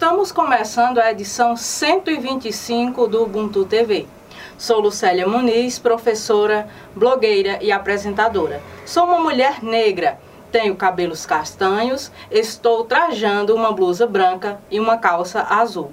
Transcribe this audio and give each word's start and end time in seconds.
estamos 0.00 0.32
começando 0.32 0.96
a 0.96 1.10
edição 1.10 1.54
125 1.54 3.06
do 3.06 3.24
Ubuntu 3.24 3.66
TV. 3.66 4.06
Sou 4.56 4.80
Lucélia 4.80 5.28
Muniz, 5.28 5.78
professora, 5.78 6.66
blogueira 6.96 7.58
e 7.60 7.70
apresentadora. 7.70 8.62
Sou 8.86 9.04
uma 9.04 9.20
mulher 9.20 9.62
negra, 9.62 10.18
tenho 10.50 10.74
cabelos 10.74 11.26
castanhos, 11.26 12.10
estou 12.30 12.84
trajando 12.84 13.54
uma 13.54 13.72
blusa 13.72 14.06
branca 14.06 14.58
e 14.70 14.80
uma 14.80 14.96
calça 14.96 15.42
azul. 15.42 15.92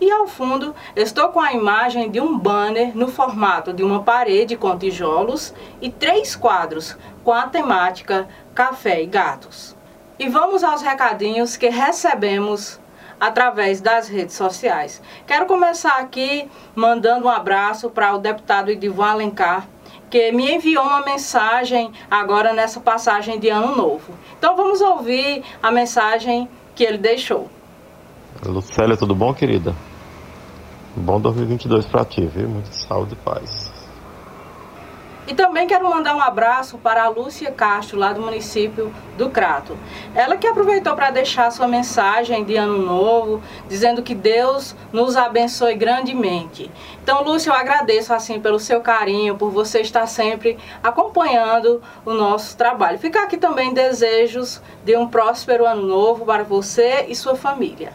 E 0.00 0.08
ao 0.08 0.28
fundo, 0.28 0.72
estou 0.94 1.30
com 1.30 1.40
a 1.40 1.52
imagem 1.52 2.12
de 2.12 2.20
um 2.20 2.38
banner 2.38 2.96
no 2.96 3.08
formato 3.08 3.72
de 3.72 3.82
uma 3.82 4.04
parede 4.04 4.56
com 4.56 4.78
tijolos 4.78 5.52
e 5.82 5.90
três 5.90 6.36
quadros 6.36 6.96
com 7.24 7.32
a 7.32 7.48
temática 7.48 8.28
Café 8.54 9.02
e 9.02 9.06
Gatos. 9.06 9.76
E 10.16 10.28
vamos 10.28 10.62
aos 10.62 10.80
recadinhos 10.80 11.56
que 11.56 11.68
recebemos 11.68 12.78
através 13.20 13.80
das 13.80 14.08
redes 14.08 14.34
sociais. 14.34 15.02
Quero 15.26 15.46
começar 15.46 15.98
aqui 15.98 16.48
mandando 16.74 17.26
um 17.26 17.30
abraço 17.30 17.90
para 17.90 18.14
o 18.14 18.18
deputado 18.18 18.70
Edivan 18.70 19.10
Alencar, 19.10 19.68
que 20.10 20.32
me 20.32 20.54
enviou 20.54 20.84
uma 20.84 21.04
mensagem 21.04 21.92
agora 22.10 22.52
nessa 22.52 22.80
passagem 22.80 23.38
de 23.38 23.48
ano 23.48 23.76
novo. 23.76 24.12
Então 24.38 24.56
vamos 24.56 24.80
ouvir 24.80 25.42
a 25.62 25.70
mensagem 25.70 26.48
que 26.74 26.84
ele 26.84 26.98
deixou. 26.98 27.48
Lucélia, 28.44 28.96
tudo 28.96 29.14
bom, 29.14 29.34
querida? 29.34 29.74
Bom 30.96 31.20
2022 31.20 31.86
para 31.86 32.04
ti, 32.04 32.24
viu? 32.26 32.48
Muita 32.48 32.72
saúde 32.72 33.14
e 33.14 33.16
paz. 33.16 33.67
E 35.28 35.34
também 35.34 35.66
quero 35.66 35.86
mandar 35.86 36.16
um 36.16 36.22
abraço 36.22 36.78
para 36.78 37.04
a 37.04 37.08
Lúcia 37.10 37.52
Castro, 37.52 37.98
lá 37.98 38.14
do 38.14 38.22
município 38.22 38.90
do 39.18 39.28
Crato. 39.28 39.76
Ela 40.14 40.38
que 40.38 40.46
aproveitou 40.46 40.96
para 40.96 41.10
deixar 41.10 41.52
sua 41.52 41.68
mensagem 41.68 42.44
de 42.44 42.56
ano 42.56 42.78
novo, 42.78 43.42
dizendo 43.68 44.02
que 44.02 44.14
Deus 44.14 44.74
nos 44.90 45.18
abençoe 45.18 45.74
grandemente. 45.74 46.70
Então, 47.02 47.22
Lúcia, 47.22 47.50
eu 47.50 47.54
agradeço 47.54 48.14
assim 48.14 48.40
pelo 48.40 48.58
seu 48.58 48.80
carinho, 48.80 49.36
por 49.36 49.50
você 49.50 49.82
estar 49.82 50.06
sempre 50.06 50.58
acompanhando 50.82 51.82
o 52.06 52.14
nosso 52.14 52.56
trabalho. 52.56 52.98
Ficar 52.98 53.24
aqui 53.24 53.36
também 53.36 53.74
desejos 53.74 54.62
de 54.82 54.96
um 54.96 55.06
próspero 55.06 55.66
ano 55.66 55.82
novo 55.82 56.24
para 56.24 56.42
você 56.42 57.04
e 57.06 57.14
sua 57.14 57.36
família. 57.36 57.92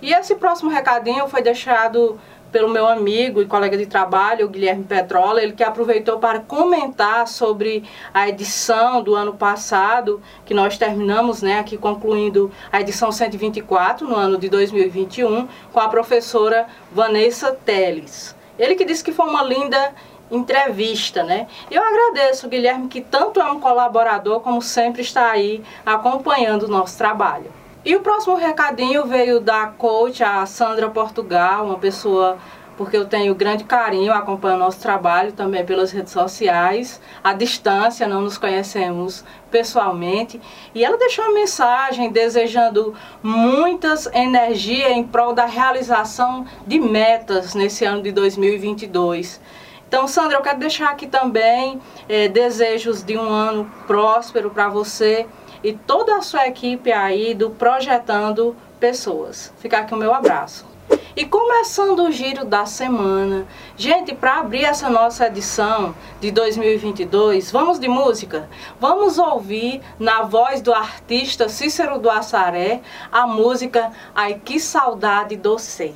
E 0.00 0.12
esse 0.12 0.36
próximo 0.36 0.70
recadinho 0.70 1.26
foi 1.26 1.42
deixado 1.42 2.16
pelo 2.56 2.70
meu 2.70 2.88
amigo 2.88 3.42
e 3.42 3.44
colega 3.44 3.76
de 3.76 3.84
trabalho, 3.84 4.46
o 4.46 4.48
Guilherme 4.48 4.82
Petrola, 4.82 5.42
ele 5.42 5.52
que 5.52 5.62
aproveitou 5.62 6.18
para 6.18 6.40
comentar 6.40 7.28
sobre 7.28 7.84
a 8.14 8.30
edição 8.30 9.02
do 9.02 9.14
ano 9.14 9.34
passado, 9.34 10.22
que 10.46 10.54
nós 10.54 10.78
terminamos, 10.78 11.42
né, 11.42 11.58
aqui 11.58 11.76
concluindo 11.76 12.50
a 12.72 12.80
edição 12.80 13.12
124 13.12 14.08
no 14.08 14.16
ano 14.16 14.38
de 14.38 14.48
2021, 14.48 15.46
com 15.70 15.80
a 15.80 15.86
professora 15.88 16.66
Vanessa 16.90 17.52
Teles. 17.52 18.34
Ele 18.58 18.74
que 18.74 18.86
disse 18.86 19.04
que 19.04 19.12
foi 19.12 19.28
uma 19.28 19.42
linda 19.42 19.92
entrevista, 20.30 21.22
né? 21.22 21.48
Eu 21.70 21.82
agradeço, 21.84 22.48
Guilherme, 22.48 22.88
que 22.88 23.02
tanto 23.02 23.38
é 23.38 23.52
um 23.52 23.60
colaborador 23.60 24.40
como 24.40 24.62
sempre 24.62 25.02
está 25.02 25.30
aí 25.30 25.62
acompanhando 25.84 26.62
o 26.62 26.68
nosso 26.68 26.96
trabalho. 26.96 27.52
E 27.86 27.94
o 27.94 28.00
próximo 28.00 28.34
recadinho 28.34 29.04
veio 29.04 29.38
da 29.38 29.68
coach, 29.68 30.20
a 30.20 30.44
Sandra 30.44 30.90
Portugal, 30.90 31.66
uma 31.66 31.78
pessoa 31.78 32.36
porque 32.76 32.96
eu 32.96 33.06
tenho 33.06 33.32
grande 33.32 33.62
carinho, 33.62 34.12
acompanho 34.12 34.56
o 34.56 34.58
nosso 34.58 34.80
trabalho 34.80 35.30
também 35.30 35.64
pelas 35.64 35.92
redes 35.92 36.12
sociais, 36.12 37.00
à 37.22 37.32
distância, 37.32 38.08
não 38.08 38.22
nos 38.22 38.36
conhecemos 38.36 39.24
pessoalmente. 39.52 40.40
E 40.74 40.84
ela 40.84 40.98
deixou 40.98 41.26
uma 41.26 41.34
mensagem 41.34 42.10
desejando 42.10 42.92
muitas 43.22 44.06
energias 44.06 44.90
em 44.90 45.04
prol 45.04 45.32
da 45.32 45.46
realização 45.46 46.44
de 46.66 46.80
metas 46.80 47.54
nesse 47.54 47.84
ano 47.84 48.02
de 48.02 48.10
2022. 48.10 49.40
Então, 49.86 50.08
Sandra, 50.08 50.38
eu 50.38 50.42
quero 50.42 50.58
deixar 50.58 50.90
aqui 50.90 51.06
também 51.06 51.80
eh, 52.08 52.26
desejos 52.26 53.04
de 53.04 53.16
um 53.16 53.30
ano 53.30 53.70
próspero 53.86 54.50
para 54.50 54.68
você 54.68 55.24
e 55.62 55.72
toda 55.72 56.16
a 56.16 56.22
sua 56.22 56.46
equipe 56.46 56.92
aí 56.92 57.34
do 57.34 57.50
Projetando 57.50 58.56
Pessoas. 58.78 59.52
Ficar 59.58 59.80
aqui 59.80 59.94
o 59.94 59.96
meu 59.96 60.14
abraço. 60.14 60.76
E 61.16 61.24
começando 61.24 62.00
o 62.00 62.12
giro 62.12 62.44
da 62.44 62.66
semana, 62.66 63.46
gente, 63.74 64.14
para 64.14 64.40
abrir 64.40 64.64
essa 64.64 64.90
nossa 64.90 65.26
edição 65.26 65.94
de 66.20 66.30
2022, 66.30 67.50
vamos 67.50 67.80
de 67.80 67.88
música? 67.88 68.48
Vamos 68.78 69.18
ouvir 69.18 69.80
na 69.98 70.22
voz 70.22 70.60
do 70.60 70.74
artista 70.74 71.48
Cícero 71.48 71.98
do 71.98 72.10
Assaré 72.10 72.82
a 73.10 73.26
música 73.26 73.90
Ai 74.14 74.34
Que 74.44 74.60
Saudade 74.60 75.36
Docei. 75.36 75.94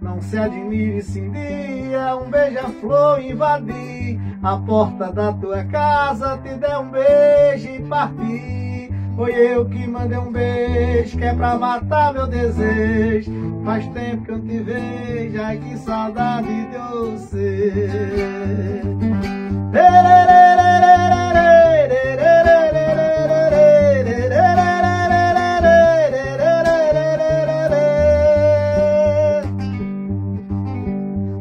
Não 0.00 0.22
se 0.22 0.38
admire 0.38 1.02
se 1.02 1.20
um 1.20 1.32
dia 1.32 2.16
um 2.16 2.30
beija-flor 2.30 3.20
invadir 3.20 4.20
a 4.44 4.58
porta 4.58 5.10
da 5.10 5.32
tua 5.32 5.64
casa, 5.64 6.38
te 6.42 6.54
der 6.56 6.78
um 6.78 6.90
beijo 6.90 7.66
e 7.66 7.80
partir. 7.88 8.92
Foi 9.16 9.32
eu 9.32 9.64
que 9.64 9.86
mandei 9.86 10.18
um 10.18 10.30
beijo, 10.30 11.16
que 11.16 11.24
é 11.24 11.34
pra 11.34 11.56
matar 11.56 12.12
meu 12.12 12.26
desejo. 12.26 13.32
Faz 13.64 13.88
tempo 13.88 14.24
que 14.24 14.32
eu 14.32 14.40
te 14.42 14.58
vejo, 14.58 15.40
ai 15.40 15.56
que 15.56 15.78
saudade 15.78 16.46
de 16.46 16.76
você. 16.76 18.82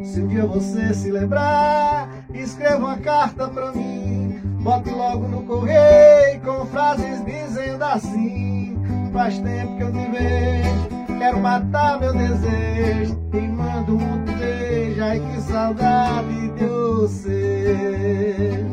Se 0.06 0.22
um 0.22 0.28
dia 0.28 0.46
você 0.46 0.94
se 0.94 1.12
lembrar 1.12 2.12
escreva 2.53 2.78
uma 2.78 2.97
carta 2.97 3.47
pra 3.47 3.72
mim. 3.72 4.40
Bote 4.62 4.91
logo 4.91 5.28
no 5.28 5.44
correio 5.44 6.40
com 6.41 6.66
frases 6.68 7.24
dizendo 7.25 7.84
assim: 7.84 8.78
Faz 9.12 9.40
tempo 9.40 9.75
que 9.75 9.84
eu 9.84 9.91
te 9.91 10.12
vejo, 10.12 11.19
quero 11.19 11.40
matar 11.40 12.00
meu 12.00 12.14
desejo. 12.14 13.19
E 13.34 13.41
mando 13.41 13.97
um 13.97 14.25
beijo, 14.38 15.03
ai 15.03 15.19
que 15.19 15.41
saudade 15.41 16.50
de 16.50 16.66
você. 16.66 18.66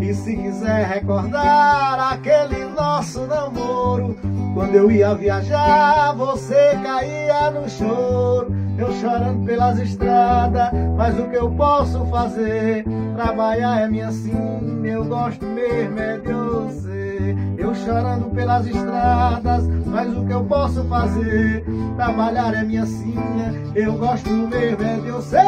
E 0.00 0.14
se 0.14 0.36
quiser 0.36 0.86
recordar 0.86 2.12
aquele 2.12 2.66
nosso 2.66 3.26
namoro, 3.26 4.16
quando 4.52 4.74
eu 4.74 4.90
ia 4.90 5.14
viajar, 5.14 6.14
você 6.14 6.78
caía 6.82 7.50
no 7.50 7.68
choro 7.68 8.63
eu 8.84 8.92
chorando 9.00 9.46
pelas 9.46 9.78
estradas, 9.78 10.70
mas 10.96 11.18
o 11.18 11.28
que 11.28 11.36
eu 11.36 11.50
posso 11.50 12.04
fazer? 12.06 12.84
Trabalhar 13.16 13.80
é 13.80 13.88
minha 13.88 14.10
sina, 14.10 14.86
eu 14.86 15.04
gosto 15.04 15.44
mesmo 15.46 15.98
é 15.98 16.18
de 16.18 16.32
você. 16.32 17.36
Eu 17.56 17.74
chorando 17.74 18.30
pelas 18.34 18.66
estradas, 18.66 19.66
mas 19.86 20.14
o 20.14 20.26
que 20.26 20.32
eu 20.32 20.44
posso 20.44 20.84
fazer? 20.84 21.64
Trabalhar 21.96 22.54
é 22.54 22.62
minha 22.62 22.84
sina, 22.84 23.54
eu 23.74 23.94
gosto 23.94 24.28
mesmo 24.30 24.82
é 24.82 24.96
de 24.96 25.10
você. 25.10 25.38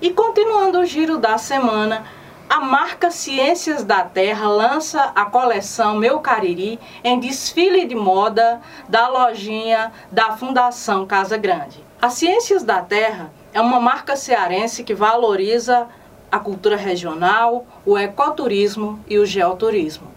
E 0.00 0.10
continuando 0.10 0.80
o 0.80 0.86
giro 0.86 1.18
da 1.18 1.38
semana, 1.38 2.02
a 2.48 2.60
marca 2.60 3.10
Ciências 3.10 3.84
da 3.84 4.02
Terra 4.02 4.48
lança 4.48 5.12
a 5.14 5.26
coleção 5.26 5.96
Meu 5.96 6.18
Cariri 6.20 6.80
em 7.04 7.20
desfile 7.20 7.84
de 7.84 7.94
moda 7.94 8.60
da 8.88 9.06
lojinha 9.08 9.92
da 10.10 10.32
Fundação 10.36 11.06
Casa 11.06 11.36
Grande. 11.36 11.84
A 12.00 12.08
Ciências 12.08 12.62
da 12.62 12.80
Terra 12.80 13.30
é 13.52 13.60
uma 13.60 13.78
marca 13.78 14.16
cearense 14.16 14.82
que 14.82 14.94
valoriza 14.94 15.88
a 16.32 16.38
cultura 16.38 16.76
regional, 16.76 17.66
o 17.84 17.98
ecoturismo 17.98 18.98
e 19.06 19.18
o 19.18 19.26
geoturismo. 19.26 20.08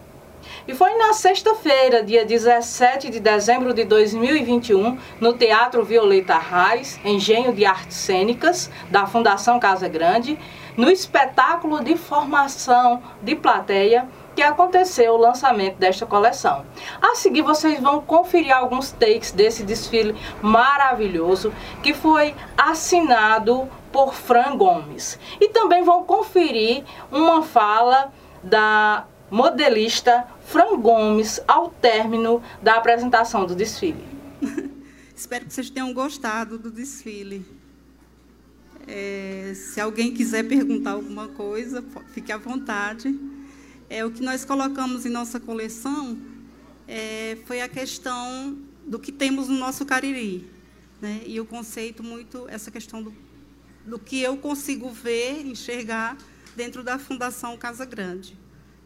E 0.66 0.74
foi 0.74 0.94
na 0.96 1.12
sexta-feira, 1.12 2.02
dia 2.02 2.24
17 2.24 3.10
de 3.10 3.20
dezembro 3.20 3.74
de 3.74 3.84
2021, 3.84 4.98
no 5.20 5.32
Teatro 5.32 5.84
Violeta 5.84 6.38
Reis, 6.38 7.00
Engenho 7.04 7.52
de 7.52 7.64
Artes 7.64 7.96
Cênicas, 7.96 8.70
da 8.90 9.06
Fundação 9.06 9.58
Casa 9.58 9.88
Grande, 9.88 10.38
no 10.76 10.90
espetáculo 10.90 11.82
de 11.82 11.96
formação 11.96 13.02
de 13.22 13.34
plateia 13.34 14.08
que 14.34 14.42
aconteceu 14.42 15.14
o 15.14 15.18
lançamento 15.18 15.76
desta 15.76 16.06
coleção. 16.06 16.64
A 17.00 17.14
seguir 17.14 17.42
vocês 17.42 17.80
vão 17.80 18.00
conferir 18.00 18.54
alguns 18.54 18.90
takes 18.90 19.32
desse 19.32 19.62
desfile 19.62 20.14
maravilhoso 20.40 21.52
que 21.82 21.92
foi 21.92 22.34
assinado 22.56 23.68
por 23.90 24.14
Fran 24.14 24.56
Gomes. 24.56 25.18
E 25.40 25.48
também 25.48 25.82
vão 25.82 26.04
conferir 26.04 26.84
uma 27.10 27.42
fala 27.42 28.12
da 28.42 29.06
modelista 29.30 30.26
Fran 30.46 30.78
Gomes 30.78 31.40
ao 31.46 31.68
término 31.68 32.42
da 32.62 32.74
apresentação 32.74 33.46
do 33.46 33.54
desfile. 33.54 34.04
Espero 35.14 35.44
que 35.44 35.52
vocês 35.52 35.70
tenham 35.70 35.92
gostado 35.92 36.58
do 36.58 36.70
desfile. 36.70 37.61
É, 38.86 39.52
se 39.54 39.80
alguém 39.80 40.12
quiser 40.12 40.46
perguntar 40.48 40.92
alguma 40.92 41.28
coisa, 41.28 41.84
fique 42.12 42.32
à 42.32 42.38
vontade. 42.38 43.18
É, 43.88 44.04
o 44.04 44.10
que 44.10 44.22
nós 44.22 44.44
colocamos 44.44 45.04
em 45.04 45.10
nossa 45.10 45.38
coleção 45.38 46.18
é, 46.88 47.38
foi 47.46 47.60
a 47.60 47.68
questão 47.68 48.58
do 48.86 48.98
que 48.98 49.12
temos 49.12 49.48
no 49.48 49.58
nosso 49.58 49.84
Cariri. 49.84 50.48
Né? 51.00 51.22
E 51.26 51.40
o 51.40 51.44
conceito 51.44 52.02
muito, 52.02 52.48
essa 52.48 52.70
questão 52.70 53.02
do, 53.02 53.14
do 53.84 53.98
que 53.98 54.20
eu 54.20 54.36
consigo 54.36 54.90
ver, 54.90 55.44
enxergar 55.46 56.16
dentro 56.56 56.82
da 56.82 56.98
Fundação 56.98 57.56
Casa 57.56 57.84
Grande. 57.84 58.38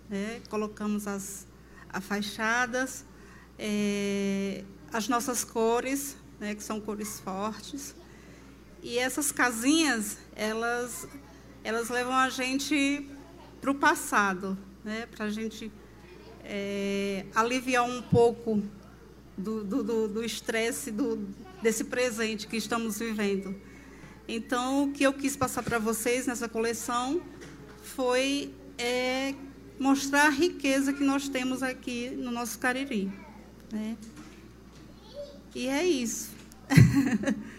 Né? 0.09 0.41
Colocamos 0.49 1.07
as, 1.07 1.47
as 1.89 2.05
fachadas, 2.05 3.05
é, 3.59 4.65
as 4.93 5.09
nossas 5.09 5.45
cores, 5.45 6.17
né, 6.39 6.55
que 6.55 6.63
são 6.63 6.81
cores 6.81 7.21
fortes. 7.21 7.95
E 8.83 8.99
essas 8.99 9.33
casinhas, 9.33 10.19
elas, 10.35 11.09
elas 11.65 11.89
levam 11.89 12.15
a 12.15 12.29
gente 12.29 13.09
para 13.61 13.71
o 13.71 13.75
passado, 13.75 14.57
né, 14.85 15.07
para 15.07 15.27
a 15.27 15.31
gente 15.31 15.73
é, 16.45 17.27
aliviar 17.35 17.85
um 17.85 18.01
pouco 18.03 18.63
do 19.37 20.25
estresse 20.25 20.91
do, 20.91 21.17
do, 21.17 21.35
desse 21.63 21.85
presente 21.85 22.47
que 22.47 22.57
estamos 22.57 22.99
vivendo. 22.99 23.55
Então, 24.29 24.85
o 24.85 24.93
que 24.93 25.05
eu 25.05 25.13
quis 25.13 25.37
passar 25.37 25.63
para 25.63 25.79
vocês 25.79 26.27
nessa 26.27 26.49
coleção 26.49 27.21
foi 27.83 28.53
é, 28.79 29.35
mostrar 29.79 30.27
a 30.27 30.31
riqueza 30.31 30.93
que 30.93 31.05
nós 31.05 31.29
temos 31.29 31.63
aqui 31.63 32.11
no 32.11 32.31
nosso 32.31 32.59
Cariri. 32.59 33.11
Né? 33.73 33.97
E 35.55 35.69
é 35.69 35.85
isso. 35.85 36.31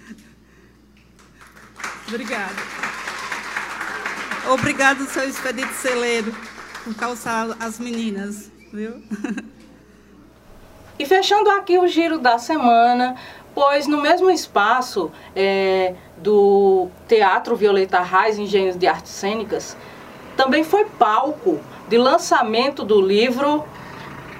Obrigada. 2.07 2.55
Obrigado, 4.49 5.05
seu 5.07 5.27
Expedito 5.27 5.73
Celeiro, 5.73 6.33
por 6.83 6.95
calçar 6.95 7.55
as 7.59 7.79
meninas, 7.79 8.49
viu? 8.71 9.01
E 10.99 11.05
fechando 11.05 11.51
aqui 11.51 11.77
o 11.77 11.85
giro 11.85 12.17
da 12.17 12.39
semana, 12.39 13.15
pois 13.53 13.85
no 13.85 14.01
mesmo 14.01 14.31
espaço 14.31 15.11
é, 15.35 15.93
do 16.17 16.87
Teatro 17.07 17.55
Violeta 17.55 17.99
Reis 18.01 18.39
Engenhos 18.39 18.75
de 18.75 18.87
Artes 18.87 19.11
Cênicas, 19.11 19.77
também 20.35 20.63
foi 20.63 20.85
palco 20.85 21.59
de 21.87 21.99
lançamento 21.99 22.83
do 22.83 22.99
livro 22.99 23.63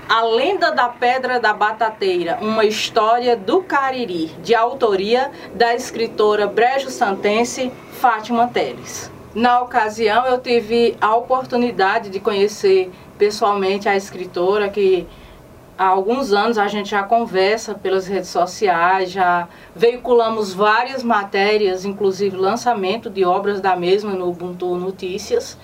A 0.09 0.21
Lenda 0.21 0.71
da 0.71 0.87
Pedra 0.87 1.37
da 1.37 1.51
Batateira, 1.51 2.37
uma 2.39 2.63
história 2.63 3.35
do 3.35 3.61
Cariri, 3.61 4.27
de 4.41 4.55
autoria 4.55 5.29
da 5.53 5.75
escritora 5.75 6.47
brejo 6.47 6.89
santense 6.89 7.69
Fátima 7.99 8.47
Teles. 8.47 9.11
Na 9.35 9.59
ocasião 9.59 10.25
eu 10.25 10.39
tive 10.39 10.95
a 11.01 11.13
oportunidade 11.13 12.09
de 12.09 12.21
conhecer 12.21 12.89
pessoalmente 13.17 13.89
a 13.89 13.97
escritora 13.97 14.69
que 14.69 15.05
há 15.77 15.87
alguns 15.87 16.31
anos 16.31 16.57
a 16.57 16.69
gente 16.69 16.91
já 16.91 17.03
conversa 17.03 17.73
pelas 17.73 18.07
redes 18.07 18.29
sociais, 18.29 19.11
já 19.11 19.49
veiculamos 19.75 20.53
várias 20.53 21.03
matérias, 21.03 21.83
inclusive 21.83 22.37
lançamento 22.37 23.09
de 23.09 23.25
obras 23.25 23.59
da 23.59 23.75
mesma 23.75 24.13
no 24.13 24.29
Ubuntu 24.29 24.73
Notícias. 24.75 25.57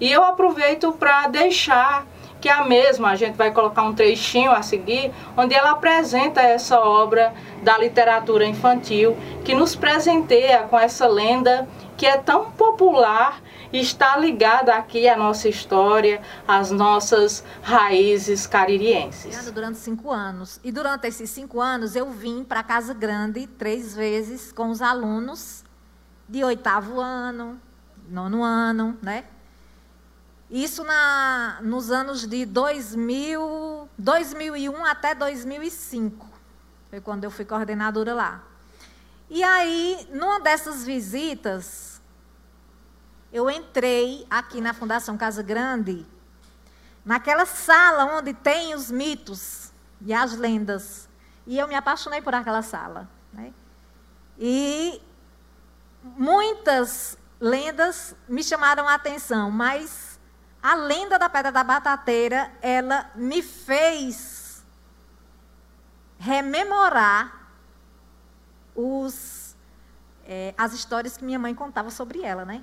E 0.00 0.10
eu 0.10 0.24
aproveito 0.24 0.90
para 0.92 1.28
deixar 1.28 2.06
que 2.40 2.48
a 2.48 2.64
mesma, 2.64 3.10
a 3.10 3.16
gente 3.16 3.36
vai 3.36 3.52
colocar 3.52 3.82
um 3.82 3.94
trechinho 3.94 4.50
a 4.50 4.62
seguir, 4.62 5.12
onde 5.36 5.54
ela 5.54 5.72
apresenta 5.72 6.40
essa 6.40 6.80
obra 6.80 7.34
da 7.62 7.76
literatura 7.76 8.46
infantil, 8.46 9.16
que 9.44 9.54
nos 9.54 9.76
presenteia 9.76 10.62
com 10.62 10.78
essa 10.78 11.06
lenda 11.06 11.68
que 11.96 12.06
é 12.06 12.16
tão 12.16 12.50
popular 12.52 13.42
está 13.72 14.16
ligada 14.16 14.74
aqui 14.74 15.08
à 15.08 15.16
nossa 15.16 15.48
história, 15.48 16.20
às 16.46 16.70
nossas 16.70 17.44
raízes 17.62 18.46
caririenses. 18.46 19.50
Durante 19.52 19.78
cinco 19.78 20.10
anos. 20.10 20.58
E 20.64 20.72
durante 20.72 21.06
esses 21.06 21.30
cinco 21.30 21.60
anos 21.60 21.94
eu 21.94 22.10
vim 22.10 22.42
para 22.42 22.62
Casa 22.62 22.94
Grande 22.94 23.46
três 23.46 23.94
vezes 23.94 24.50
com 24.50 24.70
os 24.70 24.82
alunos 24.82 25.62
de 26.28 26.42
oitavo 26.42 27.00
ano, 27.00 27.60
nono 28.08 28.42
ano, 28.42 28.96
né? 29.02 29.24
Isso 30.50 30.82
na, 30.82 31.60
nos 31.62 31.92
anos 31.92 32.26
de 32.26 32.44
2000, 32.44 33.88
2001 33.96 34.84
até 34.84 35.14
2005. 35.14 36.26
Foi 36.90 37.00
quando 37.00 37.22
eu 37.22 37.30
fui 37.30 37.44
coordenadora 37.44 38.12
lá. 38.12 38.42
E 39.28 39.44
aí, 39.44 40.08
numa 40.10 40.40
dessas 40.40 40.84
visitas, 40.84 42.02
eu 43.32 43.48
entrei 43.48 44.26
aqui 44.28 44.60
na 44.60 44.74
Fundação 44.74 45.16
Casa 45.16 45.40
Grande, 45.40 46.04
naquela 47.04 47.46
sala 47.46 48.04
onde 48.16 48.34
tem 48.34 48.74
os 48.74 48.90
mitos 48.90 49.72
e 50.00 50.12
as 50.12 50.36
lendas. 50.36 51.08
E 51.46 51.56
eu 51.56 51.68
me 51.68 51.76
apaixonei 51.76 52.20
por 52.20 52.34
aquela 52.34 52.60
sala. 52.60 53.08
Né? 53.32 53.54
E 54.36 55.00
muitas 56.02 57.16
lendas 57.38 58.16
me 58.28 58.42
chamaram 58.42 58.88
a 58.88 58.94
atenção, 58.94 59.48
mas 59.48 60.09
a 60.62 60.74
lenda 60.74 61.18
da 61.18 61.28
Pedra 61.28 61.50
da 61.50 61.64
Batateira, 61.64 62.52
ela 62.60 63.10
me 63.14 63.42
fez 63.42 64.62
rememorar 66.18 67.48
os, 68.74 69.56
é, 70.26 70.54
as 70.56 70.74
histórias 70.74 71.16
que 71.16 71.24
minha 71.24 71.38
mãe 71.38 71.54
contava 71.54 71.90
sobre 71.90 72.22
ela, 72.22 72.44
né? 72.44 72.62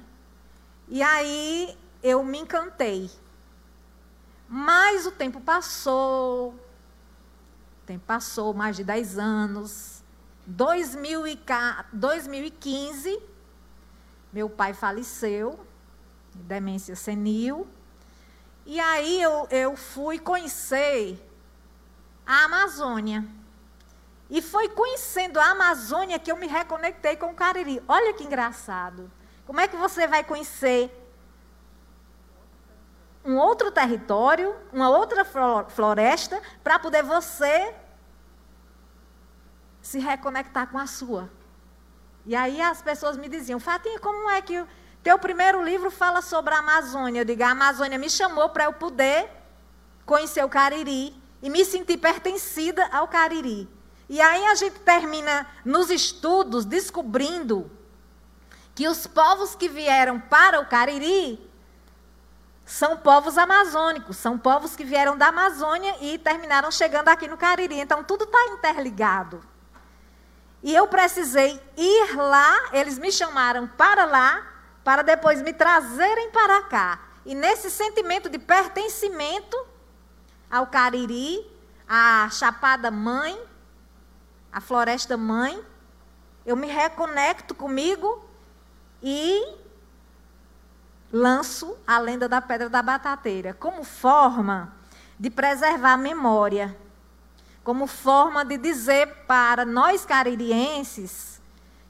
E 0.87 1.01
aí 1.01 1.75
eu 2.03 2.23
me 2.23 2.37
encantei. 2.37 3.09
Mas 4.47 5.05
o 5.05 5.11
tempo 5.11 5.41
passou, 5.41 6.51
o 6.51 6.59
tempo 7.85 8.05
passou, 8.05 8.53
mais 8.53 8.77
de 8.77 8.83
10 8.83 9.17
anos. 9.17 10.03
2015, 10.45 13.19
meu 14.31 14.49
pai 14.49 14.73
faleceu, 14.73 15.59
demência 16.33 16.95
senil. 16.95 17.67
E 18.69 18.81
aí 18.81 19.21
eu, 19.21 19.47
eu 19.49 19.77
fui 19.77 20.19
conhecer 20.19 21.17
a 22.25 22.43
Amazônia. 22.43 23.23
E 24.29 24.41
foi 24.41 24.67
conhecendo 24.67 25.39
a 25.39 25.51
Amazônia 25.51 26.19
que 26.19 26.29
eu 26.29 26.35
me 26.35 26.47
reconectei 26.47 27.15
com 27.15 27.27
o 27.27 27.33
Cariri. 27.33 27.81
Olha 27.87 28.13
que 28.13 28.25
engraçado. 28.25 29.09
Como 29.45 29.61
é 29.61 29.69
que 29.69 29.77
você 29.77 30.05
vai 30.05 30.21
conhecer 30.21 30.91
um 33.23 33.37
outro 33.37 33.71
território, 33.71 34.53
uma 34.73 34.89
outra 34.89 35.23
floresta, 35.69 36.41
para 36.61 36.77
poder 36.77 37.03
você 37.03 37.73
se 39.81 39.97
reconectar 39.97 40.67
com 40.67 40.77
a 40.77 40.85
sua? 40.85 41.31
E 42.25 42.35
aí 42.35 42.61
as 42.61 42.81
pessoas 42.81 43.15
me 43.15 43.29
diziam, 43.29 43.61
Fatinha, 43.61 43.97
como 44.01 44.29
é 44.29 44.41
que 44.41 44.59
o 44.59 44.67
teu 45.03 45.17
primeiro 45.19 45.63
livro 45.63 45.89
fala 45.89 46.21
sobre 46.21 46.53
a 46.53 46.59
Amazônia? 46.59 47.21
Eu 47.21 47.25
digo, 47.25 47.43
a 47.43 47.51
Amazônia 47.51 47.97
me 47.97 48.09
chamou 48.09 48.49
para 48.49 48.65
eu 48.65 48.73
poder 48.73 49.29
conhecer 50.05 50.43
o 50.43 50.49
Cariri 50.49 51.15
e 51.41 51.49
me 51.49 51.63
sentir 51.65 51.97
pertencida 51.97 52.87
ao 52.91 53.07
Cariri. 53.07 53.69
E 54.09 54.21
aí 54.21 54.45
a 54.45 54.55
gente 54.55 54.79
termina 54.79 55.45
nos 55.65 55.89
estudos 55.89 56.65
descobrindo 56.65 57.69
que 58.73 58.87
os 58.87 59.05
povos 59.07 59.55
que 59.55 59.67
vieram 59.67 60.19
para 60.19 60.59
o 60.59 60.65
Cariri 60.65 61.45
são 62.65 62.97
povos 62.97 63.37
amazônicos, 63.37 64.17
são 64.17 64.37
povos 64.37 64.75
que 64.75 64.83
vieram 64.83 65.17
da 65.17 65.27
Amazônia 65.27 65.95
e 66.01 66.17
terminaram 66.17 66.69
chegando 66.69 67.07
aqui 67.07 67.27
no 67.27 67.37
Cariri. 67.37 67.79
Então, 67.79 68.03
tudo 68.03 68.25
está 68.25 68.39
interligado. 68.51 69.41
E 70.61 70.75
eu 70.75 70.87
precisei 70.87 71.61
ir 71.77 72.15
lá, 72.15 72.69
eles 72.73 72.99
me 72.99 73.11
chamaram 73.11 73.67
para 73.67 74.05
lá, 74.05 74.45
para 74.87 75.01
depois 75.01 75.41
me 75.41 75.51
trazerem 75.51 76.31
para 76.31 76.61
cá. 76.61 76.99
E 77.25 77.35
nesse 77.35 77.69
sentimento 77.69 78.29
de 78.29 78.39
pertencimento 78.39 79.57
ao 80.49 80.65
Cariri, 80.67 81.45
à 81.85 82.29
Chapada 82.31 82.89
Mãe, 82.89 83.37
à 84.49 84.61
Floresta 84.61 85.17
Mãe, 85.17 85.61
eu 86.45 86.55
me 86.55 86.67
reconecto 86.67 87.53
comigo 87.53 88.25
e 89.03 89.57
lanço 91.11 91.77
a 91.85 91.99
lenda 91.99 92.29
da 92.29 92.39
pedra 92.39 92.69
da 92.69 92.81
batateira 92.81 93.53
como 93.53 93.83
forma 93.83 94.73
de 95.19 95.29
preservar 95.29 95.95
a 95.95 95.97
memória, 95.97 96.73
como 97.61 97.87
forma 97.87 98.45
de 98.45 98.57
dizer 98.57 99.25
para 99.27 99.65
nós 99.65 100.05
caririenses 100.05 101.36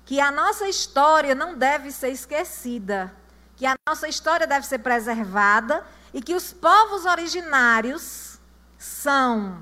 que 0.08 0.22
a 0.22 0.32
nossa 0.32 0.70
história 0.70 1.36
não 1.36 1.58
deve 1.58 1.92
ser 1.92 2.08
esquecida, 2.12 3.14
que 3.58 3.66
a 3.66 3.76
nossa 3.86 4.08
história 4.08 4.48
deve 4.48 4.66
ser 4.66 4.80
preservada 4.80 5.86
e 6.14 6.22
que 6.22 6.34
os 6.34 6.54
povos 6.54 7.06
originários 7.06 8.40
são 8.78 9.62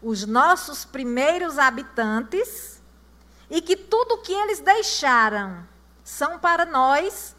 os 0.00 0.24
nossos 0.24 0.84
primeiros 0.84 1.58
habitantes 1.58 2.80
e 3.50 3.60
que 3.60 3.74
tudo 3.74 4.22
que 4.22 4.32
eles 4.32 4.60
deixaram 4.60 5.66
são 6.04 6.38
para 6.38 6.64
nós 6.64 7.34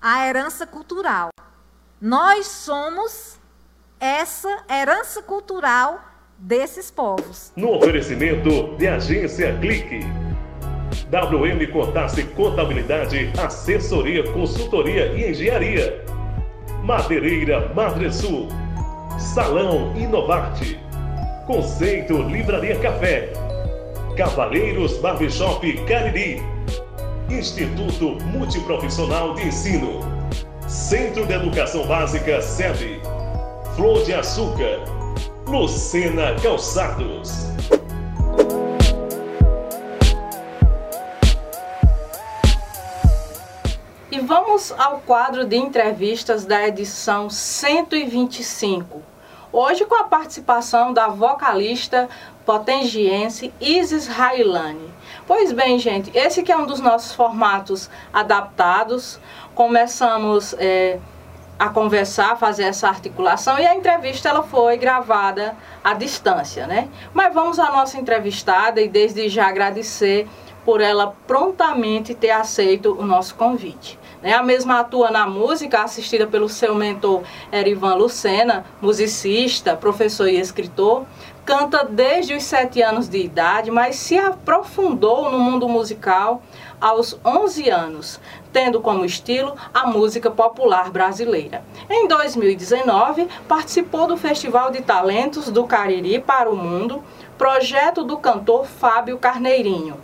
a 0.00 0.24
herança 0.24 0.64
cultural. 0.64 1.30
Nós 2.00 2.46
somos 2.46 3.36
essa 3.98 4.64
herança 4.70 5.20
cultural 5.22 6.04
desses 6.38 6.88
povos. 6.88 7.50
No 7.56 7.74
oferecimento 7.74 8.76
de 8.76 8.86
Agência 8.86 9.58
Clique. 9.58 10.29
WM 11.10 11.66
Contasse 11.72 12.22
Contabilidade, 12.22 13.32
Assessoria, 13.36 14.22
Consultoria 14.32 15.06
e 15.06 15.30
Engenharia. 15.30 16.04
Madeireira 16.84 17.72
Madresul. 17.74 18.46
Salão 19.18 19.92
Inovarte. 19.96 20.78
Conceito 21.48 22.16
Livraria 22.22 22.78
Café. 22.78 23.32
Cavaleiros 24.16 24.98
Barbershop 24.98 25.72
Cariri. 25.86 26.40
Instituto 27.28 28.16
Multiprofissional 28.26 29.34
de 29.34 29.48
Ensino. 29.48 30.00
Centro 30.68 31.26
de 31.26 31.32
Educação 31.32 31.88
Básica 31.88 32.40
SEB. 32.40 33.00
Flor 33.74 34.04
de 34.04 34.14
Açúcar. 34.14 34.78
Lucena 35.48 36.36
Calçados. 36.40 37.50
E 44.20 44.22
vamos 44.22 44.70
ao 44.72 44.98
quadro 44.98 45.46
de 45.46 45.56
entrevistas 45.56 46.44
da 46.44 46.68
edição 46.68 47.30
125. 47.30 49.00
Hoje 49.50 49.86
com 49.86 49.94
a 49.94 50.04
participação 50.04 50.92
da 50.92 51.08
vocalista 51.08 52.06
potengiense 52.44 53.50
Isis 53.58 54.06
Railani. 54.06 54.92
Pois 55.26 55.52
bem, 55.52 55.78
gente, 55.78 56.14
esse 56.14 56.42
que 56.42 56.52
é 56.52 56.56
um 56.58 56.66
dos 56.66 56.80
nossos 56.80 57.14
formatos 57.14 57.88
adaptados. 58.12 59.18
Começamos 59.54 60.54
é, 60.58 60.98
a 61.58 61.70
conversar, 61.70 62.36
fazer 62.36 62.64
essa 62.64 62.88
articulação 62.88 63.58
e 63.58 63.66
a 63.66 63.74
entrevista 63.74 64.28
ela 64.28 64.42
foi 64.42 64.76
gravada 64.76 65.56
à 65.82 65.94
distância, 65.94 66.66
né? 66.66 66.90
Mas 67.14 67.32
vamos 67.32 67.58
à 67.58 67.72
nossa 67.72 67.98
entrevistada 67.98 68.82
e 68.82 68.88
desde 68.88 69.30
já 69.30 69.48
agradecer 69.48 70.28
por 70.62 70.82
ela 70.82 71.16
prontamente 71.26 72.14
ter 72.14 72.32
aceito 72.32 72.92
o 72.92 73.02
nosso 73.02 73.34
convite. 73.34 73.98
Né? 74.22 74.34
A 74.34 74.42
mesma 74.42 74.80
atua 74.80 75.10
na 75.10 75.26
música, 75.26 75.82
assistida 75.82 76.26
pelo 76.26 76.48
seu 76.48 76.74
mentor 76.74 77.22
Erivan 77.52 77.94
Lucena, 77.94 78.64
musicista, 78.80 79.76
professor 79.76 80.28
e 80.28 80.38
escritor. 80.38 81.04
Canta 81.44 81.84
desde 81.84 82.34
os 82.34 82.44
sete 82.44 82.82
anos 82.82 83.08
de 83.08 83.18
idade, 83.18 83.70
mas 83.70 83.96
se 83.96 84.16
aprofundou 84.16 85.30
no 85.30 85.38
mundo 85.38 85.68
musical 85.68 86.42
aos 86.80 87.18
11 87.24 87.68
anos, 87.68 88.20
tendo 88.52 88.80
como 88.80 89.04
estilo 89.04 89.54
a 89.74 89.86
música 89.86 90.30
popular 90.30 90.90
brasileira. 90.90 91.64
Em 91.88 92.06
2019, 92.06 93.26
participou 93.48 94.06
do 94.06 94.16
Festival 94.16 94.70
de 94.70 94.80
Talentos 94.80 95.50
do 95.50 95.64
Cariri 95.64 96.20
para 96.20 96.48
o 96.48 96.56
Mundo, 96.56 97.02
projeto 97.36 98.04
do 98.04 98.18
cantor 98.18 98.66
Fábio 98.66 99.18
Carneirinho, 99.18 99.96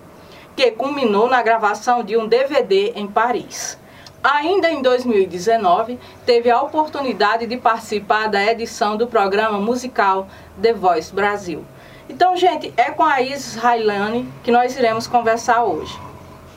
que 0.56 0.70
culminou 0.70 1.28
na 1.28 1.42
gravação 1.42 2.02
de 2.02 2.16
um 2.16 2.26
DVD 2.26 2.92
em 2.96 3.06
Paris. 3.06 3.78
Ainda 4.22 4.70
em 4.70 4.82
2019, 4.82 5.98
teve 6.24 6.50
a 6.50 6.60
oportunidade 6.60 7.46
de 7.46 7.56
participar 7.56 8.28
da 8.28 8.44
edição 8.44 8.96
do 8.96 9.06
programa 9.06 9.60
musical 9.60 10.26
The 10.60 10.72
Voice 10.72 11.14
Brasil. 11.14 11.64
Então, 12.08 12.36
gente, 12.36 12.72
é 12.76 12.90
com 12.90 13.04
a 13.04 13.20
Isis 13.20 13.56
Railani 13.56 14.28
que 14.42 14.50
nós 14.50 14.76
iremos 14.76 15.06
conversar 15.06 15.64
hoje. 15.64 15.96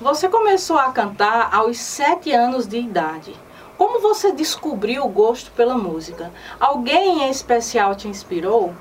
Você 0.01 0.30
começou 0.30 0.78
a 0.78 0.92
cantar 0.92 1.54
aos 1.54 1.78
sete 1.78 2.32
anos 2.32 2.68
de 2.68 2.78
idade. 2.78 3.36
Como 3.78 4.00
você 4.00 4.32
descobriu 4.32 5.06
o 5.06 5.10
gosto 5.10 5.51
pela 5.51 5.78
música? 5.78 6.32
Alguém 6.60 7.24
em 7.24 7.30
especial 7.30 7.96
te 7.96 8.08
inspirou? 8.08 8.74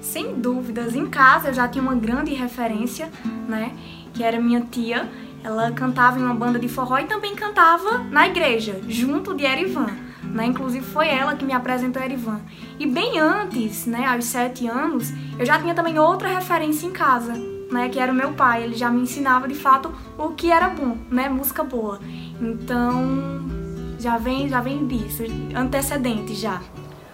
Sem 0.00 0.34
dúvidas, 0.34 0.94
em 0.94 1.06
casa 1.06 1.48
eu 1.48 1.54
já 1.54 1.66
tinha 1.68 1.82
uma 1.82 1.94
grande 1.94 2.32
referência, 2.32 3.10
né? 3.48 3.72
Que 4.12 4.22
era 4.22 4.40
minha 4.40 4.60
tia 4.60 5.08
ela 5.44 5.70
cantava 5.70 6.18
em 6.18 6.22
uma 6.22 6.34
banda 6.34 6.58
de 6.58 6.68
forró 6.68 6.98
e 6.98 7.04
também 7.04 7.34
cantava 7.34 7.98
na 8.10 8.26
igreja, 8.26 8.80
junto 8.88 9.34
de 9.34 9.44
Erivan. 9.44 9.90
Né? 10.22 10.46
Inclusive 10.46 10.84
foi 10.84 11.08
ela 11.08 11.36
que 11.36 11.44
me 11.44 11.52
apresentou 11.52 12.02
Erivan. 12.02 12.40
E 12.78 12.86
bem 12.86 13.20
antes, 13.20 13.84
né, 13.84 14.06
aos 14.06 14.24
sete 14.24 14.66
anos, 14.66 15.12
eu 15.38 15.44
já 15.44 15.58
tinha 15.60 15.74
também 15.74 15.98
outra 15.98 16.28
referência 16.28 16.86
em 16.86 16.92
casa, 16.92 17.34
né, 17.70 17.90
que 17.90 18.00
era 18.00 18.10
o 18.10 18.14
meu 18.14 18.32
pai. 18.32 18.64
Ele 18.64 18.74
já 18.74 18.90
me 18.90 19.02
ensinava 19.02 19.46
de 19.46 19.54
fato 19.54 19.94
o 20.16 20.30
que 20.30 20.50
era 20.50 20.70
bom, 20.70 20.96
né, 21.10 21.28
música 21.28 21.62
boa. 21.62 22.00
Então 22.40 23.54
já 23.98 24.16
vem, 24.16 24.48
já 24.48 24.62
vem 24.62 24.86
disso, 24.86 25.22
antecedente 25.54 26.34
já. 26.34 26.60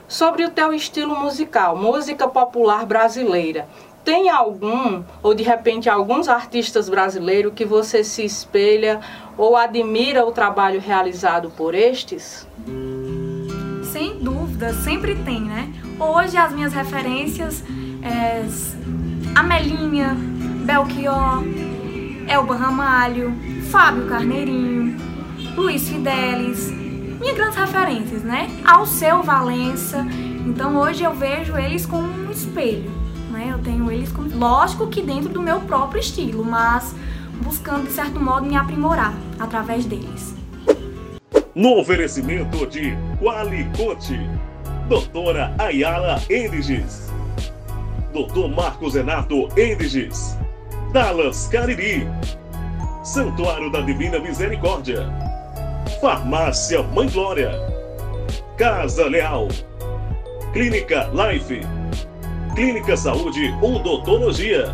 Sobre 0.06 0.44
o 0.44 0.50
teu 0.50 0.72
estilo 0.72 1.18
musical, 1.18 1.76
música 1.76 2.26
popular 2.26 2.84
brasileira, 2.86 3.68
tem 4.04 4.30
algum, 4.30 5.02
ou 5.22 5.34
de 5.34 5.42
repente 5.42 5.88
alguns 5.88 6.28
artistas 6.28 6.88
brasileiros 6.88 7.52
que 7.54 7.64
você 7.64 8.02
se 8.02 8.24
espelha 8.24 9.00
ou 9.36 9.56
admira 9.56 10.24
o 10.24 10.32
trabalho 10.32 10.80
realizado 10.80 11.50
por 11.50 11.74
estes? 11.74 12.46
Sem 13.92 14.18
dúvida, 14.18 14.72
sempre 14.72 15.14
tem, 15.16 15.40
né? 15.40 15.72
Hoje 15.98 16.36
as 16.36 16.52
minhas 16.52 16.72
referências 16.72 17.62
é 18.02 18.44
Amelinha, 19.34 20.16
Belchior, 20.64 21.42
Elba 22.26 22.56
Ramalho, 22.56 23.34
Fábio 23.70 24.06
Carneirinho, 24.08 24.96
Luiz 25.56 25.88
Fidelis, 25.88 26.70
minhas 26.70 27.36
grandes 27.36 27.56
referências, 27.56 28.22
né? 28.22 28.48
Alceu 28.64 29.22
Valença. 29.22 30.06
Então 30.46 30.76
hoje 30.76 31.04
eu 31.04 31.12
vejo 31.12 31.56
eles 31.56 31.84
como 31.84 32.08
um 32.08 32.30
espelho 32.30 32.99
né? 33.40 33.52
Eu 33.52 33.58
tenho 33.58 33.90
eles, 33.90 34.12
como... 34.12 34.28
lógico 34.36 34.86
que 34.88 35.00
dentro 35.00 35.30
do 35.30 35.40
meu 35.40 35.60
próprio 35.60 36.00
estilo, 36.00 36.44
mas 36.44 36.94
buscando 37.42 37.86
de 37.86 37.92
certo 37.92 38.20
modo 38.20 38.46
me 38.46 38.56
aprimorar 38.56 39.14
através 39.38 39.86
deles. 39.86 40.34
No 41.54 41.80
oferecimento 41.80 42.66
de 42.66 42.94
Qualicote, 43.18 44.18
doutora 44.88 45.54
Ayala 45.58 46.20
Endiges, 46.28 47.10
doutor 48.12 48.48
Marcos 48.50 48.94
Renato 48.94 49.48
Endiges, 49.56 50.36
Dallas 50.92 51.48
Cariri, 51.48 52.06
Santuário 53.02 53.70
da 53.70 53.80
Divina 53.80 54.18
Misericórdia, 54.18 55.08
Farmácia 56.00 56.82
Mãe 56.82 57.08
Glória, 57.08 57.52
Casa 58.56 59.06
Leal, 59.06 59.48
Clínica 60.52 61.10
Life, 61.12 61.79
Clínica 62.60 62.94
Saúde 62.94 63.54
Odontologia. 63.62 64.66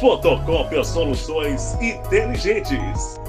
Fotocópia 0.00 0.82
Soluções 0.82 1.74
Inteligentes. 1.74 3.20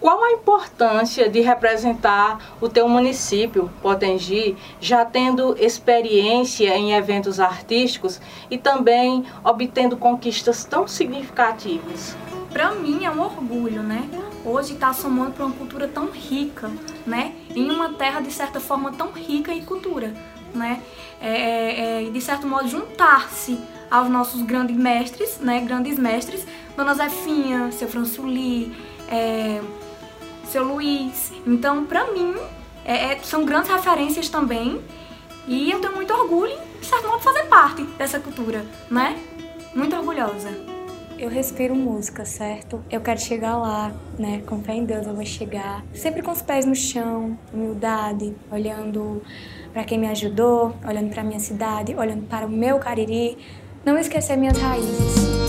Qual 0.00 0.20
a 0.24 0.32
importância 0.32 1.28
de 1.28 1.40
representar 1.40 2.56
o 2.60 2.68
teu 2.68 2.88
município, 2.88 3.70
Potengi, 3.80 4.56
já 4.80 5.04
tendo 5.04 5.56
experiência 5.60 6.76
em 6.76 6.92
eventos 6.92 7.38
artísticos 7.38 8.20
e 8.50 8.58
também 8.58 9.24
obtendo 9.44 9.96
conquistas 9.96 10.64
tão 10.64 10.88
significativas? 10.88 12.16
Para 12.52 12.72
mim 12.72 13.04
é 13.04 13.10
um 13.12 13.20
orgulho, 13.20 13.80
né? 13.80 14.10
Hoje 14.44 14.72
está 14.72 14.92
somando 14.92 15.34
para 15.34 15.46
uma 15.46 15.54
cultura 15.54 15.86
tão 15.86 16.10
rica, 16.10 16.68
né? 17.06 17.32
Em 17.54 17.70
uma 17.70 17.90
terra 17.90 18.20
de 18.20 18.32
certa 18.32 18.58
forma 18.58 18.90
tão 18.90 19.12
rica 19.12 19.52
em 19.52 19.64
cultura 19.64 20.12
né? 20.54 20.82
É, 21.20 21.28
é, 21.28 22.06
é, 22.06 22.10
de 22.10 22.20
certo 22.20 22.46
modo 22.46 22.68
juntar-se 22.68 23.58
aos 23.90 24.08
nossos 24.08 24.42
grandes 24.42 24.76
mestres, 24.76 25.38
né? 25.38 25.60
Grandes 25.60 25.98
mestres, 25.98 26.46
Dona 26.76 26.94
Zefinha, 26.94 27.70
seu 27.72 27.88
Fransuli, 27.88 28.74
é, 29.08 29.60
seu 30.44 30.64
Luiz. 30.64 31.32
Então, 31.46 31.84
para 31.84 32.10
mim, 32.12 32.34
é, 32.84 33.12
é, 33.12 33.18
são 33.22 33.44
grandes 33.44 33.70
referências 33.70 34.28
também. 34.28 34.80
E 35.46 35.70
eu 35.70 35.80
tenho 35.80 35.94
muito 35.94 36.12
orgulho, 36.12 36.56
de 36.80 36.86
certo 36.86 37.08
modo, 37.08 37.20
fazer 37.20 37.44
parte 37.44 37.82
dessa 37.82 38.20
cultura, 38.20 38.64
né? 38.90 39.18
Muito 39.74 39.96
orgulhosa. 39.96 40.69
Eu 41.20 41.28
respiro 41.28 41.76
música, 41.76 42.24
certo? 42.24 42.82
Eu 42.90 43.02
quero 43.02 43.20
chegar 43.20 43.54
lá, 43.54 43.92
né? 44.18 44.42
Com 44.46 44.62
fé 44.62 44.72
em 44.72 44.86
Deus 44.86 45.06
eu 45.06 45.14
vou 45.14 45.26
chegar. 45.26 45.84
Sempre 45.92 46.22
com 46.22 46.30
os 46.30 46.40
pés 46.40 46.64
no 46.64 46.74
chão, 46.74 47.38
humildade, 47.52 48.34
olhando 48.50 49.20
para 49.70 49.84
quem 49.84 49.98
me 49.98 50.08
ajudou, 50.08 50.74
olhando 50.82 51.10
para 51.10 51.22
minha 51.22 51.38
cidade, 51.38 51.94
olhando 51.94 52.26
para 52.26 52.46
o 52.46 52.50
meu 52.50 52.78
Cariri, 52.78 53.36
não 53.84 53.98
esquecer 53.98 54.34
minhas 54.34 54.56
raízes. 54.56 55.39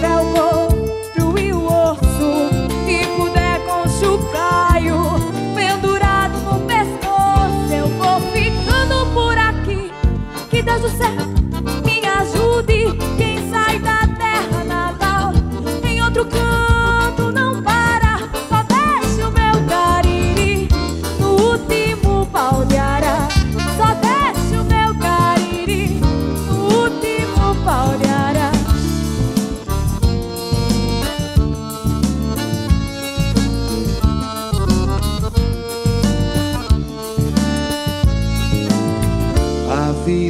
Tiver 0.00 0.16
o 0.16 0.24
couro 0.32 0.49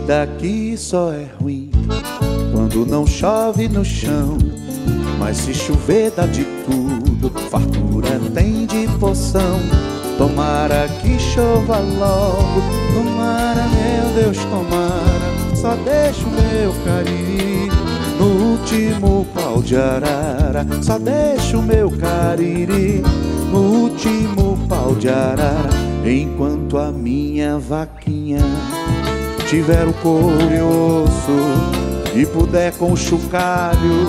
vida 0.00 0.22
aqui 0.22 0.76
só 0.78 1.12
é 1.12 1.26
ruim 1.40 1.70
quando 2.52 2.86
não 2.86 3.06
chove 3.06 3.68
no 3.68 3.84
chão. 3.84 4.38
Mas 5.18 5.36
se 5.36 5.52
chover 5.52 6.10
dá 6.12 6.24
de 6.24 6.44
tudo, 6.64 7.30
fartura 7.50 8.18
tem 8.32 8.64
de 8.64 8.88
poção. 8.98 9.60
Tomara 10.16 10.88
que 11.02 11.18
chova 11.18 11.78
logo, 11.78 12.62
tomara, 12.94 13.66
meu 13.68 14.22
Deus, 14.22 14.38
tomara. 14.38 15.54
Só 15.54 15.76
deixa 15.76 16.26
o 16.26 16.30
meu 16.30 16.72
cariri 16.84 17.68
no 18.18 18.52
último 18.52 19.26
pau 19.34 19.62
de 19.62 19.76
arara. 19.76 20.66
Só 20.82 20.98
deixa 20.98 21.58
o 21.58 21.62
meu 21.62 21.90
cariri 21.90 23.02
no 23.52 23.58
último 23.58 24.58
pau 24.66 24.94
de 24.94 25.10
arara. 25.10 25.68
Enquanto 26.06 26.78
a 26.78 26.90
minha 26.90 27.58
vaquinha 27.58 28.40
tiver 29.50 29.84
o 29.84 29.92
couro 29.94 30.54
e 30.54 30.60
osso 30.62 32.14
e 32.14 32.24
puder 32.24 32.72
com 32.74 32.92
o 32.92 32.96
chocalho 32.96 34.06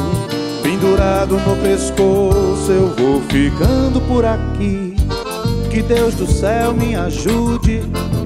pendurado 0.62 1.36
no 1.36 1.58
pescoço, 1.58 2.72
eu 2.72 2.94
vou 2.96 3.20
ficando 3.24 4.00
por 4.08 4.24
aqui. 4.24 4.96
Que 5.72 5.82
Deus 5.82 6.14
do 6.14 6.32
céu 6.32 6.74
me 6.74 6.96
ajude. 6.96 7.82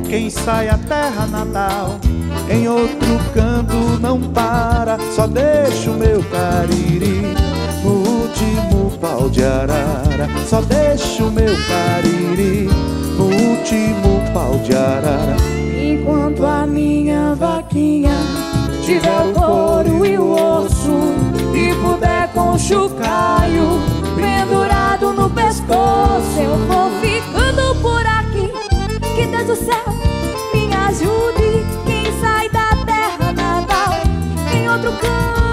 Quem 0.10 0.29
sai 0.29 0.67
a 0.67 0.77
terra 0.77 1.25
natal 1.25 2.00
em 2.50 2.67
outro 2.67 3.17
canto 3.34 3.75
não 4.01 4.19
para, 4.19 4.98
só 5.15 5.25
deixa 5.25 5.91
o 5.91 5.93
meu 5.93 6.22
cariri 6.24 7.22
no 7.81 7.93
último 7.93 8.91
pau 9.00 9.29
de 9.29 9.41
arara. 9.41 10.27
Só 10.50 10.59
deixa 10.59 11.24
o 11.24 11.31
meu 11.31 11.55
cariri 11.66 12.68
no 13.18 13.24
último 13.24 14.22
pau 14.33 14.59
de 14.59 14.75
arara. 14.75 15.55
Enquanto 16.05 16.46
a 16.46 16.68
minha 16.68 17.04
vaquinha 17.35 18.13
tiver 18.85 19.21
o 19.21 19.33
couro 19.33 20.05
e 20.05 20.17
o 20.17 20.31
osso 20.31 21.15
e 21.53 21.74
puder 21.75 22.27
com 22.33 22.53
o 22.53 22.59
chucaio 22.59 23.81
pendurado 24.15 25.11
no 25.13 25.29
pescoço, 25.29 26.39
eu 26.39 26.57
vou 26.67 26.89
ficando 27.01 27.75
por 27.81 28.05
aqui. 28.05 28.51
Que 29.15 29.25
Deus 29.27 29.48
do 29.48 29.55
céu 29.55 29.85
me 30.53 30.74
ajude. 30.74 31.65
Quem 31.85 32.19
sai 32.19 32.50
da 32.50 32.69
terra 32.85 33.31
natal 33.33 33.93
em 34.53 34.69
outro 34.69 34.91
canto 34.93 35.45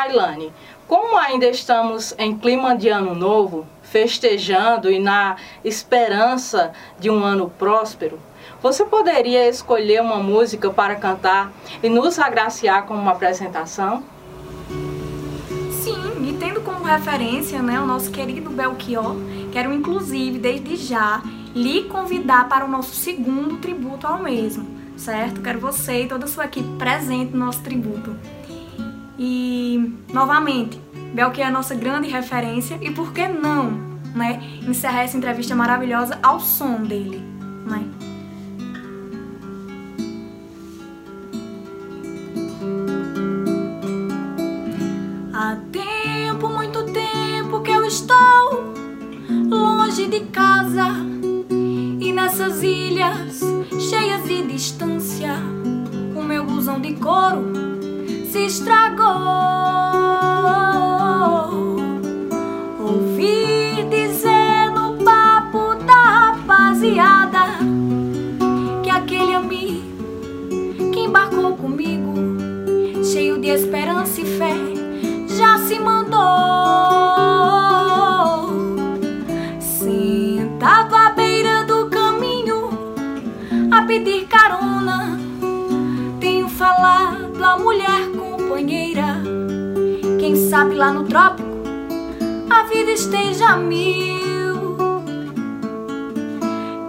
Israelane, 0.00 0.52
como 0.88 1.16
ainda 1.18 1.46
estamos 1.46 2.14
em 2.18 2.36
clima 2.36 2.74
de 2.74 2.88
ano 2.88 3.14
novo, 3.14 3.66
festejando 3.82 4.90
e 4.90 4.98
na 4.98 5.36
esperança 5.62 6.72
de 6.98 7.10
um 7.10 7.22
ano 7.22 7.50
próspero, 7.58 8.18
você 8.62 8.84
poderia 8.84 9.48
escolher 9.48 10.00
uma 10.00 10.16
música 10.16 10.70
para 10.70 10.96
cantar 10.96 11.52
e 11.82 11.88
nos 11.88 12.18
agraciar 12.18 12.86
com 12.86 12.94
uma 12.94 13.12
apresentação? 13.12 14.02
Sim, 15.82 16.28
e 16.28 16.36
tendo 16.38 16.60
como 16.60 16.84
referência 16.84 17.62
né, 17.62 17.80
o 17.80 17.86
nosso 17.86 18.10
querido 18.10 18.50
Belchior, 18.50 19.16
quero 19.52 19.72
inclusive, 19.72 20.38
desde 20.38 20.76
já, 20.76 21.22
lhe 21.54 21.84
convidar 21.84 22.48
para 22.48 22.64
o 22.64 22.68
nosso 22.68 22.94
segundo 22.94 23.58
tributo 23.58 24.06
ao 24.06 24.22
mesmo, 24.22 24.66
certo? 24.96 25.40
Quero 25.40 25.60
você 25.60 26.04
e 26.04 26.08
toda 26.08 26.24
a 26.24 26.28
sua 26.28 26.46
equipe 26.46 26.68
presente 26.78 27.32
no 27.32 27.46
nosso 27.46 27.62
tributo. 27.62 28.14
E, 29.22 29.98
novamente, 30.14 30.80
Belchior 31.12 31.46
é 31.46 31.50
a 31.50 31.50
nossa 31.50 31.74
grande 31.74 32.08
referência 32.08 32.78
e 32.80 32.90
por 32.90 33.12
que 33.12 33.28
não, 33.28 33.70
né, 34.14 34.40
encerrar 34.66 35.02
essa 35.02 35.14
entrevista 35.14 35.54
maravilhosa 35.54 36.18
ao 36.22 36.40
som 36.40 36.82
dele, 36.82 37.22
né? 37.66 37.84
Há 45.34 45.58
tempo, 45.70 46.48
muito 46.48 46.82
tempo 46.84 47.60
que 47.60 47.72
eu 47.72 47.84
estou 47.84 48.72
longe 49.50 50.06
de 50.06 50.20
casa 50.30 50.96
e 52.00 52.10
nessas 52.10 52.62
ilhas 52.62 53.49
à 87.50 87.56
mulher 87.56 88.08
companheira. 88.16 89.20
Quem 90.20 90.36
sabe 90.48 90.76
lá 90.76 90.92
no 90.92 91.04
trópico 91.04 91.50
a 92.48 92.62
vida 92.64 92.92
esteja 92.92 93.56
mil. 93.56 94.76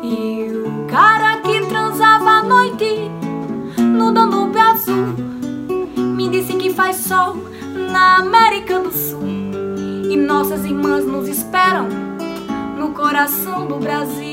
E 0.03 0.51
o 0.63 0.85
cara 0.87 1.37
que 1.37 1.65
transava 1.65 2.29
à 2.29 2.43
noite 2.43 3.09
no 3.79 4.11
Danúbio 4.11 4.61
Azul 4.61 5.15
me 5.97 6.29
disse 6.29 6.53
que 6.53 6.71
faz 6.71 6.97
sol 6.97 7.37
na 7.91 8.17
América 8.17 8.79
do 8.79 8.91
Sul 8.91 9.23
e 10.11 10.15
nossas 10.15 10.63
irmãs 10.63 11.03
nos 11.05 11.27
esperam 11.27 11.87
no 12.77 12.93
coração 12.93 13.65
do 13.65 13.77
Brasil. 13.77 14.30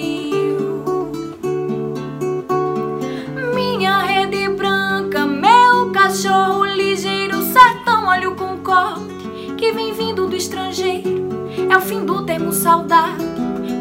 Cachorro 6.19 6.65
ligeiro, 6.65 7.41
sertão, 7.53 8.09
olho 8.09 8.35
com 8.35 8.57
corte 8.59 9.55
que 9.57 9.71
vem 9.71 9.93
vindo 9.93 10.27
do 10.27 10.35
estrangeiro. 10.35 11.29
É 11.71 11.77
o 11.77 11.81
fim 11.81 12.05
do 12.05 12.25
termo 12.27 12.53
saudade, 12.53 13.25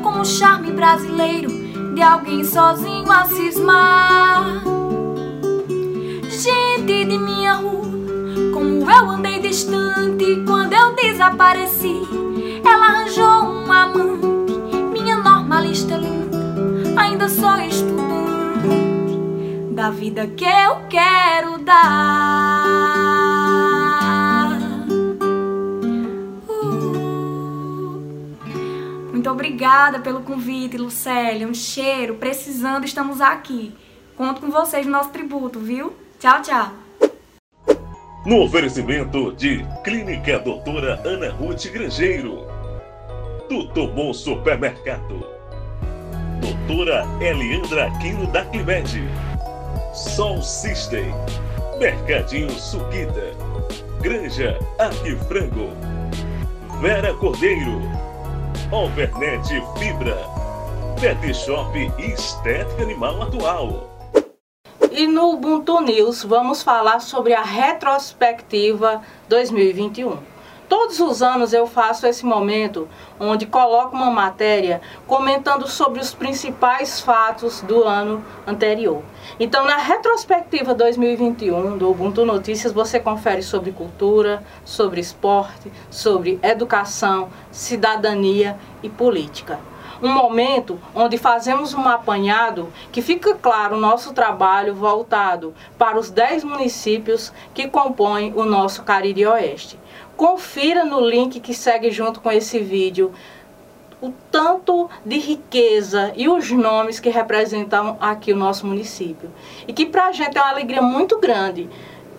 com 0.04 0.20
o 0.20 0.26
charme 0.26 0.72
brasileiro 0.72 1.50
de 1.96 2.02
alguém 2.04 2.44
sozinho 2.44 3.12
a 3.12 3.26
cismar. 3.26 4.62
Gente 6.30 7.06
de 7.06 7.18
minha 7.18 7.54
rua, 7.54 7.90
como 8.54 8.88
eu 8.88 9.10
andei 9.10 9.40
distante 9.40 10.44
quando 10.46 10.74
eu 10.74 10.94
desapareci. 10.94 12.02
Ela 12.64 12.86
arranjou 12.86 13.46
um 13.46 13.72
amante, 13.72 14.54
minha 14.94 15.18
normalista 15.18 15.98
linda. 15.98 16.38
Ainda 17.02 17.28
sou 17.30 17.58
estudante 17.62 18.27
da 19.78 19.90
vida 19.92 20.26
que 20.26 20.44
eu 20.44 20.88
quero 20.90 21.60
dar. 21.60 21.78
Uh. 26.50 28.02
Muito 29.12 29.30
obrigada 29.30 30.00
pelo 30.00 30.22
convite, 30.22 30.80
Lucélia. 30.80 31.48
Um 31.48 31.54
cheiro. 31.54 32.16
Precisando, 32.16 32.86
estamos 32.86 33.22
aqui. 33.22 33.72
Conto 34.16 34.42
com 34.42 34.50
vocês 34.50 34.84
no 34.84 34.92
nosso 34.92 35.12
tributo, 35.12 35.60
viu? 35.60 35.94
Tchau, 36.20 36.42
tchau. 36.42 36.72
No 38.26 38.42
oferecimento 38.42 39.32
de 39.34 39.64
Clínica 39.84 40.40
Doutora 40.40 41.00
Ana 41.06 41.30
Ruth 41.34 41.68
Grangeiro, 41.72 42.48
Tudo 43.48 43.88
Bom 43.90 44.12
Supermercado, 44.12 45.24
Doutora 46.42 47.06
Eliandra 47.22 47.86
Aquino 47.86 48.26
da 48.26 48.44
Climed, 48.46 49.08
Sol 49.98 50.44
System, 50.44 51.12
Mercadinho 51.80 52.52
Suquita, 52.52 53.34
Granja 54.00 54.60
Arquifrango, 54.78 55.72
Vera 56.80 57.16
Cordeiro, 57.16 57.82
Overnet 58.72 59.48
Fibra, 59.80 60.16
Pet 61.02 61.34
Shop 61.34 61.76
Estética 61.98 62.84
Animal 62.84 63.24
Atual. 63.24 63.90
E 64.92 65.08
no 65.08 65.32
Ubuntu 65.32 65.82
News 65.82 66.24
vamos 66.24 66.62
falar 66.62 67.00
sobre 67.00 67.34
a 67.34 67.42
retrospectiva 67.42 69.02
2021. 69.28 70.37
Todos 70.70 71.00
os 71.00 71.22
anos 71.22 71.54
eu 71.54 71.66
faço 71.66 72.06
esse 72.06 72.26
momento 72.26 72.90
onde 73.18 73.46
coloco 73.46 73.96
uma 73.96 74.12
matéria 74.12 74.82
comentando 75.06 75.66
sobre 75.66 76.02
os 76.02 76.14
principais 76.14 77.00
fatos 77.00 77.62
do 77.62 77.86
ano 77.86 78.24
anterior. 78.46 79.02
Então, 79.40 79.66
na 79.66 79.78
retrospectiva 79.78 80.74
2021 80.74 81.78
do 81.78 81.90
Ubuntu 81.90 82.26
Notícias, 82.26 82.74
você 82.74 83.00
confere 83.00 83.42
sobre 83.42 83.72
cultura, 83.72 84.44
sobre 84.66 85.00
esporte, 85.00 85.72
sobre 85.90 86.38
educação, 86.44 87.30
cidadania 87.50 88.58
e 88.84 88.90
política 88.90 89.60
um 90.02 90.10
momento 90.10 90.80
onde 90.94 91.18
fazemos 91.18 91.74
um 91.74 91.88
apanhado 91.88 92.72
que 92.92 93.02
fica 93.02 93.36
claro 93.36 93.76
o 93.76 93.80
nosso 93.80 94.14
trabalho 94.14 94.74
voltado 94.74 95.54
para 95.78 95.98
os 96.00 96.10
10 96.10 96.44
municípios 96.44 97.32
que 97.54 97.68
compõem 97.68 98.34
o 98.36 98.44
nosso 98.44 98.84
Cariri 98.84 99.26
Oeste. 99.26 99.80
Confira 100.16 100.84
no 100.84 101.00
link 101.00 101.40
que 101.40 101.54
segue 101.54 101.92
junto 101.92 102.22
com 102.22 102.32
esse 102.32 102.60
vídeo 102.60 103.14
o 104.02 104.14
tanto 104.32 104.90
de 105.04 105.18
riqueza 105.18 106.14
e 106.16 106.30
os 106.30 106.52
nomes 106.52 107.00
que 107.00 107.10
representam 107.10 107.98
aqui 108.00 108.32
o 108.32 108.36
nosso 108.36 108.66
município. 108.66 109.32
E 109.68 109.74
que 109.74 109.86
para 109.86 110.08
a 110.08 110.12
gente 110.12 110.38
é 110.38 110.42
uma 110.42 110.52
alegria 110.52 110.82
muito 110.82 111.18
grande 111.20 111.68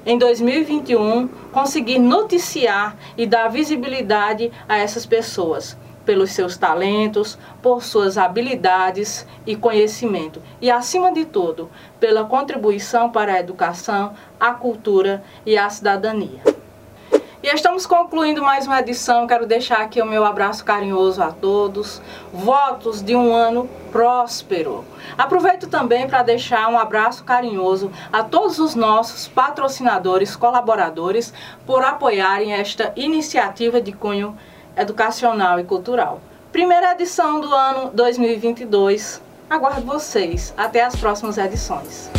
em 0.04 0.18
2021 0.18 1.28
conseguir 1.52 1.98
noticiar 1.98 2.96
e 3.16 3.26
dar 3.26 3.48
visibilidade 3.48 4.50
a 4.68 4.76
essas 4.76 5.06
pessoas 5.06 5.76
pelos 6.08 6.32
seus 6.32 6.56
talentos, 6.56 7.38
por 7.60 7.84
suas 7.84 8.16
habilidades 8.16 9.26
e 9.46 9.54
conhecimento 9.54 10.40
e, 10.58 10.70
acima 10.70 11.12
de 11.12 11.26
tudo, 11.26 11.70
pela 12.00 12.24
contribuição 12.24 13.10
para 13.10 13.34
a 13.34 13.40
educação, 13.40 14.14
a 14.40 14.54
cultura 14.54 15.22
e 15.44 15.58
a 15.58 15.68
cidadania. 15.68 16.40
E 17.42 17.48
estamos 17.48 17.84
concluindo 17.84 18.42
mais 18.42 18.66
uma 18.66 18.80
edição. 18.80 19.26
Quero 19.26 19.46
deixar 19.46 19.82
aqui 19.82 20.00
o 20.00 20.06
meu 20.06 20.24
abraço 20.24 20.64
carinhoso 20.64 21.22
a 21.22 21.30
todos. 21.30 22.00
Votos 22.32 23.02
de 23.02 23.14
um 23.14 23.34
ano 23.34 23.68
próspero. 23.92 24.86
Aproveito 25.16 25.66
também 25.68 26.08
para 26.08 26.22
deixar 26.22 26.70
um 26.70 26.78
abraço 26.78 27.22
carinhoso 27.22 27.92
a 28.10 28.22
todos 28.22 28.58
os 28.58 28.74
nossos 28.74 29.28
patrocinadores, 29.28 30.34
colaboradores, 30.34 31.34
por 31.66 31.84
apoiarem 31.84 32.54
esta 32.54 32.94
iniciativa 32.96 33.78
de 33.78 33.92
cunho 33.92 34.34
educacional 34.78 35.58
e 35.58 35.64
cultural. 35.64 36.20
Primeira 36.52 36.92
edição 36.92 37.40
do 37.40 37.52
ano 37.52 37.90
2022. 37.92 39.20
Aguardo 39.50 39.82
vocês. 39.82 40.54
Até 40.56 40.82
as 40.82 40.96
próximas 40.96 41.36
edições. 41.36 42.10